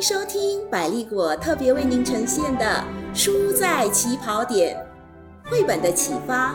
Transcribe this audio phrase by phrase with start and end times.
[0.00, 2.82] 迎收听百丽果特别为您呈现的
[3.14, 4.82] 《书在起跑点》
[5.50, 6.54] 绘本的启发。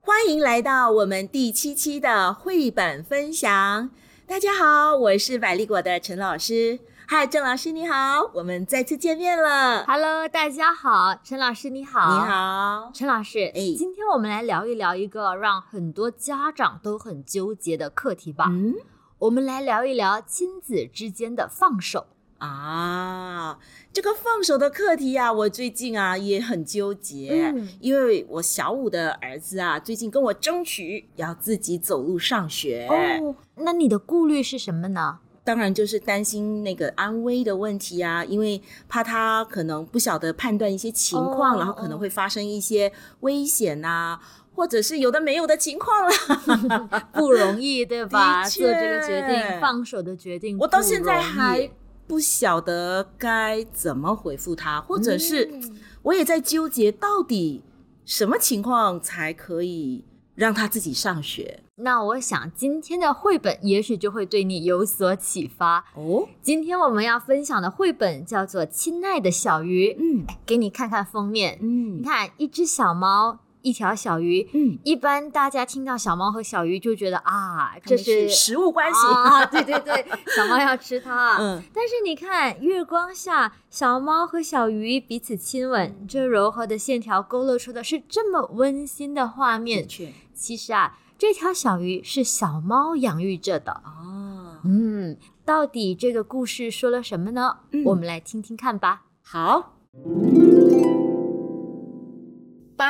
[0.00, 3.90] 欢迎来到我们第七期的绘本分享。
[4.24, 6.78] 大家好，我是百丽果的陈老师。
[7.08, 9.84] 嗨，郑老师你好，我们再次见面了。
[9.86, 12.00] Hello，大家好，陈老师你好。
[12.00, 12.30] 你。
[12.30, 18.46] 好，陈老师，哎今天我们来聊一聊一个让很多家长都很纠结的课题吧。
[18.48, 18.76] 嗯
[19.22, 22.06] 我们来聊一聊亲子之间的放手。
[22.38, 23.56] 啊，
[23.92, 35.20] 这个放手的课题啊，我最近啊也很纠结，嗯因为我小五的儿子啊，最近跟我争取要自己走路上学，哦，那你的顾虑是什么呢？
[35.44, 44.18] 当然就是担心那个安危的问题啊，因为怕他可能不晓得判断一些情况，哦然后可能会发生一些危险呐、
[44.54, 47.00] 或者是有的没有的情况了。
[47.12, 48.44] 不容易，对吧？
[48.48, 51.70] 做这个决定，放手的决定，我到现在还
[52.06, 57.62] 不晓得该怎么回复他，或者是嗯我也在纠结，到底
[58.04, 65.84] 什么情况才可以让他自己上学那我想今天的绘本也许就会对你有所启发。
[65.94, 66.28] 哦。
[66.40, 71.58] 今天我们要分享的绘本叫做《亲爱的小鱼》，嗯给你看看封面。
[71.60, 74.48] 嗯你嗯看，一只小猫，一条小鱼。
[74.52, 79.06] 嗯，一般大家听到小猫和小鱼就觉得啊，这这是食物关系。
[79.06, 80.04] 啊，对对对，
[80.36, 81.36] 小猫要吃它。
[81.40, 89.86] 嗯，但是你看，月光下，小猫和小鱼彼此亲吻，这柔和的线条勾勒出的是这么温馨的画面。
[90.34, 93.82] 其实啊，这条小鱼是小猫养育着的。
[93.84, 97.58] 哦，嗯，到底这个故事说了什么呢？
[97.70, 99.02] 嗯我们来听听看吧。
[99.22, 99.74] 好，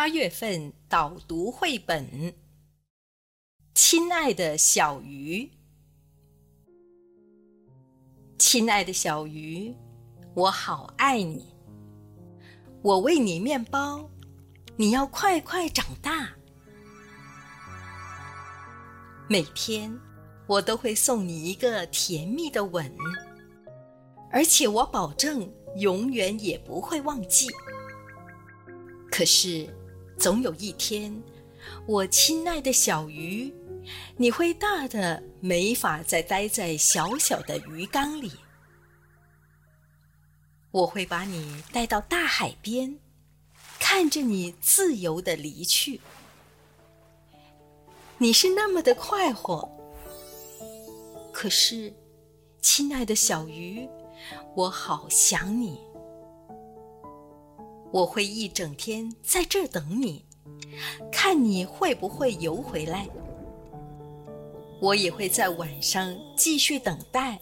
[0.00, 2.34] 八月份导读绘本。
[3.74, 5.50] 亲爱的小鱼，
[8.38, 9.76] 亲爱的小鱼，
[10.32, 11.54] 我好爱你。
[12.80, 14.08] 我喂你面包，
[14.74, 16.30] 你要快快长大。
[19.28, 19.94] 每天
[20.46, 22.90] 我都会送你一个甜蜜的吻，
[24.32, 27.48] 而且我保证永远也不会忘记。
[29.10, 29.68] 可是，
[30.20, 31.10] 总有一天，
[31.86, 33.50] 我亲爱的小鱼，
[34.18, 38.30] 你会大的没法再待在小小的鱼缸里。
[40.70, 42.98] 我会把你带到大海边，
[43.78, 46.02] 看着你自由的离去。
[48.18, 49.66] 你是那么的快活，
[51.32, 51.90] 可是，
[52.60, 53.88] 亲爱的小鱼，
[54.54, 55.80] 我好想你。
[57.92, 60.24] 我会一整天在这等你，
[61.10, 63.08] 看你会不会游回来。
[64.80, 67.38] 我也会在晚上继续等待，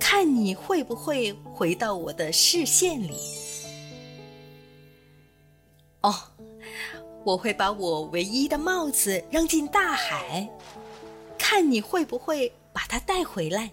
[0.00, 3.16] 看你会不会回到我的视线里。
[6.02, 6.14] 哦，
[7.24, 10.48] 我会把我唯一的帽子扔进大海，
[11.36, 13.70] 看你会不会把它带回来。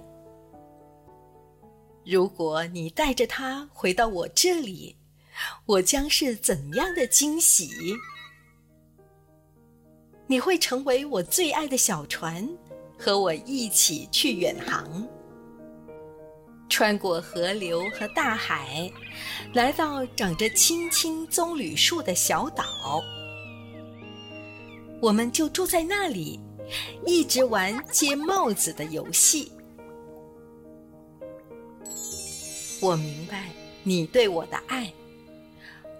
[2.03, 4.97] 如果你带着它回到我这里，
[5.65, 7.69] 我将是怎样的惊喜？
[10.25, 12.47] 你会成为我最爱的小船，
[12.97, 15.07] 和我一起去远航，
[16.69, 18.91] 穿过河流和大海，
[19.53, 23.03] 来到长着青青棕榈树的小岛。
[25.01, 26.39] 我们就住在那里，
[27.05, 29.51] 一直玩接帽子的游戏。
[32.81, 33.49] 我明白
[33.83, 34.91] 你对我的爱。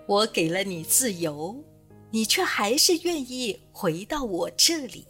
[0.05, 1.63] 我给了你自由，
[2.11, 5.05] 你却还是愿意回到我这里。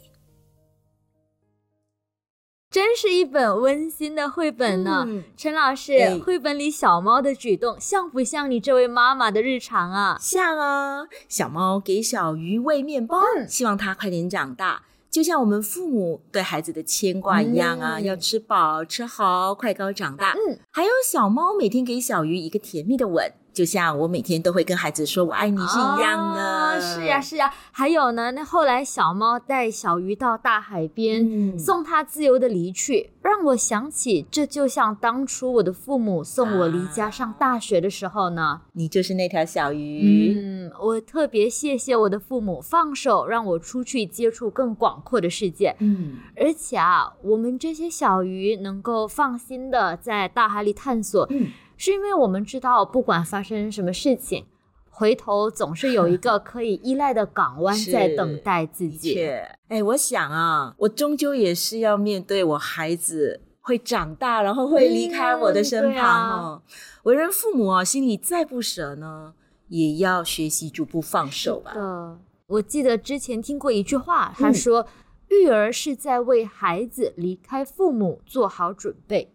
[2.70, 5.04] 真是一本温馨的绘本呢。
[5.06, 10.16] 嗯陈老师，哎绘本里小猫的举动像不像你这位妈妈的日常啊？
[10.20, 20.32] 像啊，小猫给小鱼喂面包，嗯希望它快点长大，就像我们父母对孩子的牵挂一样啊，嗯要吃饱吃好，快高长大。
[20.32, 26.42] 嗯，还有小猫每天给小鱼一个甜蜜的吻，就像我每天都会跟孩子说“我爱你”是一样的。
[26.42, 31.24] 哦是呀、是呀、还有呢，那后来小猫带小鱼到大海边，
[31.54, 38.62] 嗯送它自由的离去，让我想起，这就像当初我的父母送我离家上大学的时候呢。
[38.72, 40.34] 你就是那条小鱼。
[40.36, 45.76] 嗯，我特别谢谢我的父母放手让我出去接触更广阔的世界。
[45.78, 51.46] 嗯而且啊，我们这些小鱼能够放心的在大海里探索，嗯
[51.84, 54.46] 是因为我们知道，不管发生什么事情，
[54.88, 59.12] 回头总是有一个可以依赖的港湾在等待自的己。
[59.12, 66.62] 确，哎，我想啊，我终究也是要面对我孩子会长大，然后会离开我的身旁哦。
[67.02, 69.34] 为人父母啊，心里再不舍呢，
[69.68, 71.72] 也要学习逐步放手吧。
[71.74, 74.86] 的，我记得之前听过一句话，他嗯说
[75.28, 79.30] ：“育儿是在为孩子离开父母做好准备。”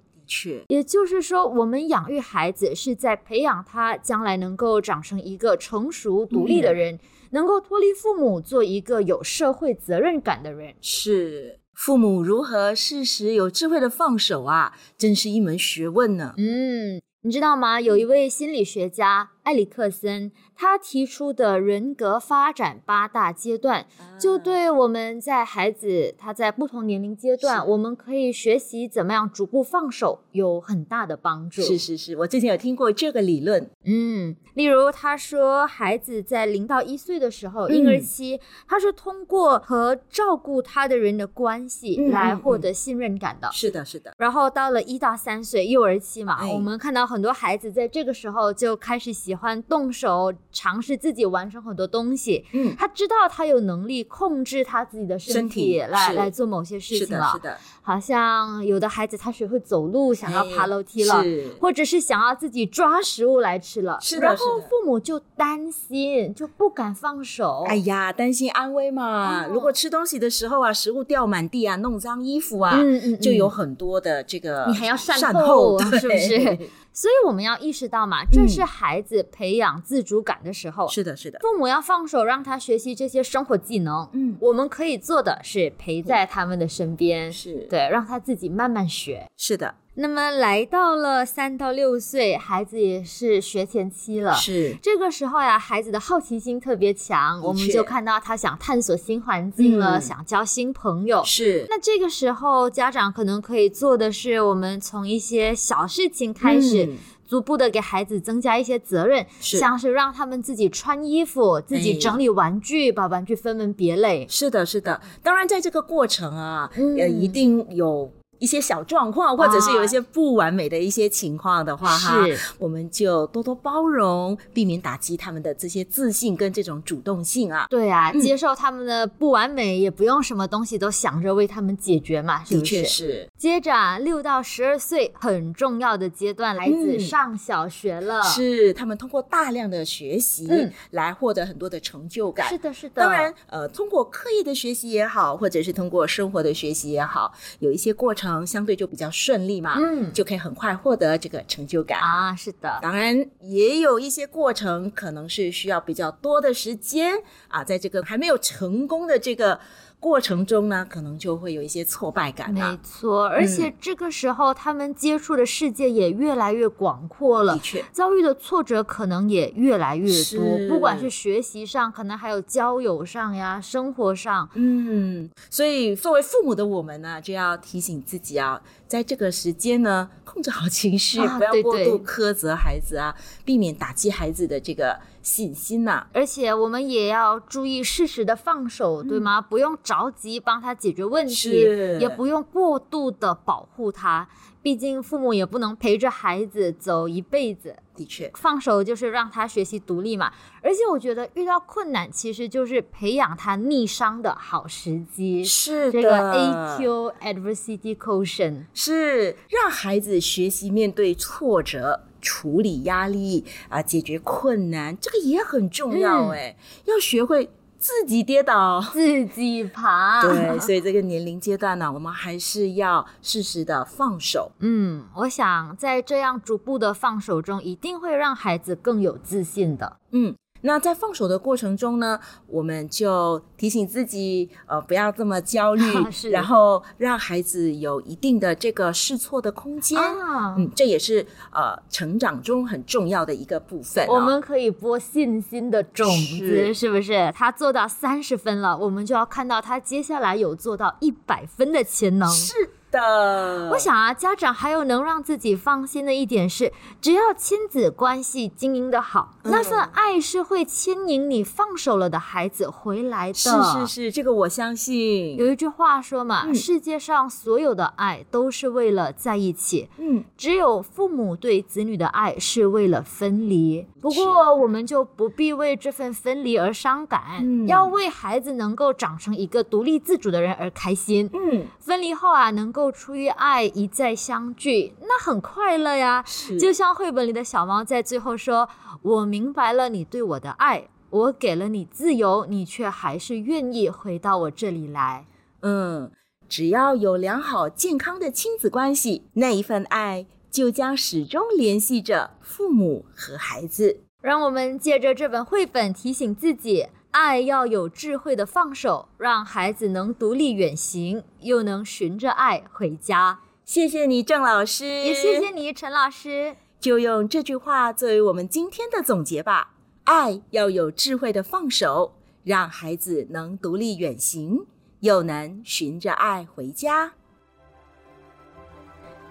[0.67, 6.99] 也就是说，我们养育孩子是在培养他将来能够长成一个成熟独立的人，
[7.31, 10.75] 能够脱离父母，做一个有社会责任感的人。
[10.81, 16.33] 是父母如何适时有智慧的放手啊，真是一门学问呢。
[16.37, 17.79] 嗯，你知道吗？
[17.81, 23.83] 有一位心理学家埃里克森，他提出的人格发展八大阶段，
[24.19, 31.63] 就对我们在孩子他在不同年龄阶段，我们可以学习怎么样逐步放手，有很大的帮助。
[31.63, 33.67] 是是是，我之前有听过这个理论。
[33.85, 43.49] 嗯，例如他说，孩子在零到一岁的时候，嗯婴儿期，他是通过和照顾他的人的关系嗯来嗯获得信任感的。
[43.51, 52.45] 是的，是的，然后到了一到三岁幼儿期嘛，哎我们看到很多孩子在这个时候就开始喜欢动手，尝试自己完成很多东西。
[52.53, 57.39] 嗯，他知道他有能力控制他自己的身身体来来做某些事，情了是。
[57.39, 63.97] 的，好像有的孩子他学会走路，想要哎爬楼梯了，是或者是想要自己抓食物来吃了。
[64.01, 67.63] 是的然后父母就担心，就不敢放手。
[67.67, 69.45] 哎呀，担心安危嘛。
[69.45, 76.59] 哦如果吃东西的时候啊，食物掉满地啊，弄脏衣服啊，嗯嗯，就有嗯很多的这个你还要善善后是不是
[76.91, 80.87] 所以我们要意识到嘛，这是孩子培养自主感的时候。
[80.87, 84.09] 是的，是的，父母要放手，让他学习这些生活技能。
[84.13, 89.25] 嗯，我们可以做的是陪在他们的身边，是，对，让他自己慢慢学。
[89.37, 94.33] 是的，那么来到了三到六岁，孩子也是学前期了。
[94.33, 101.23] 是，这个时候呀，孩子的好奇心特别强，我们就看到他想探索新环境了，嗯想交新朋友。
[101.23, 106.97] 是，那这个时候，家长可能可以做的是，我们从一些小事情开始，嗯
[107.29, 109.59] 逐步的给孩子增加一些责任，是。
[109.59, 111.99] 像是让他们自己穿衣服、自己哎。
[111.99, 114.25] 整理玩具，把玩具分门别类。
[114.27, 114.99] 是的，是的。
[115.21, 116.97] 当然，在这个过程啊，嗯。
[116.97, 127.67] 呃，一定有一些小状况，或者是有一些不完美的一些情况的话，哈，是，我们就多多包容，避免打击他们的这些自信跟这种主动性啊。
[127.69, 128.19] 对啊，嗯。
[128.19, 132.55] 接受他们的不完美，也不用什么东西都想着为他们解决嘛，是？
[132.55, 138.21] 的确是，接着啊，六到十二岁很重要的阶段，孩子嗯上小学了。
[138.21, 142.49] 是他们通过大量的学习、嗯来获得很多的成就感。
[142.49, 143.01] 是的，是的。
[143.01, 151.97] 当然，呃，通过刻意的学习也好，或者是通过生活的学习也好，有一些过程相对就比较顺利嘛，嗯就可以很快获得这个成就感。
[152.01, 157.13] 啊，是的，当然，也有一些过程可能是需要比较多的时间
[157.47, 159.57] 啊，在这个还没有成功的这个
[159.99, 162.79] 过程中呢，可能就会有一些挫败感没啊。
[162.81, 163.27] 错。
[163.27, 167.59] 而且这个时候，他们接触的世界也越来越广阔了的。
[167.59, 183.13] 确，遭遇的挫折可能也越来越多，不管是学习上，可能还有交友上呀、生活上，嗯，所以作为父母的我们呢，就要提醒自己啊，在这个时间呢，控制好情绪，啊不要过度苛责孩子啊，
[183.43, 184.97] 避免打击孩子的这个
[185.29, 189.39] 信心呐、而且我们也要注意适时的放手，对吗？
[189.39, 191.51] 不用着急帮他解决问题，
[191.99, 194.27] 也不用过度的保护他。
[194.61, 200.33] 毕竟父母也不能陪着孩子走一辈子，的确，放手就是让他学习独立嘛。
[200.61, 205.43] 而且我觉得遇到困难，其实就是培养他逆商的好时机。
[205.43, 212.01] 是这个 AQ Adversity Quotient，是让孩子学习面对挫折。
[212.21, 218.81] 处理压力啊，解决困难，这个也很重要嗯哎、要学会自己跌倒。
[218.91, 220.21] 自己爬。
[220.21, 224.51] 对，所以这个年龄阶段呢，我们还是要适时的放手。
[224.59, 229.97] 嗯，我想在这样逐步的放手中，一定会让孩子更有自信的。
[230.11, 235.83] 嗯，那在放手的过程中呢，我们就提醒自己，呃，不要这么焦虑，
[236.31, 239.97] 然后让孩子有一定的这个试错的空间。
[239.97, 244.15] 啊嗯，这也是呃成长中很重要的一个部分、哦。
[244.15, 247.31] 我们可以播信心的种子，是是不是？
[247.35, 252.29] 他做到三十分了，我们就要看到他接下来有做到一百分的潜能。
[252.29, 252.53] 是
[252.91, 263.33] 的，我想啊，家长还有能让自己放心的一点是，只要亲子关系经营的好，嗯那份爱是会牵引你放手了的孩子回来的。
[263.33, 265.35] 是是是，这个我相信。
[265.37, 273.87] 有一句话说嘛，嗯世界上所有的爱都是为了在一起，嗯，只有父母对子女的爱是为了分离。
[274.01, 281.29] 不过，我们就不必为这份分离而伤感，嗯要为孩子能够长成一个独立自主的人而开心。
[281.33, 286.23] 嗯，分离后啊，能够够出于爱一再相聚，那很快乐呀。
[286.57, 288.69] 就像绘本里的小猫在最后说
[289.03, 295.25] ：“我明白了你对我的爱，我给了你自由，你却还是愿意回到我这里来。
[295.61, 296.09] 嗯，
[296.47, 313.39] 只要有良好健康的亲子关系，那一份爱就将始终联系着父母和孩子。”让我们借着这本绘本提醒自己，爱要有智慧的放手，让孩子能独立远行，又能循着爱回家。
[313.65, 316.55] 谢谢你，郑老师，也谢谢你，陈老师。
[316.79, 319.73] 就用这句话作为我们今天的总结吧：
[320.03, 322.13] 爱要有智慧的放手，
[322.43, 324.65] 让孩子能独立远行，
[324.99, 327.13] 又能循着爱回家。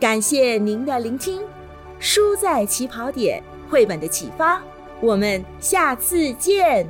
[0.01, 1.43] 感谢您的聆听，
[1.99, 4.61] 书在起跑点，绘本的启发，
[5.01, 6.87] 我们下次见。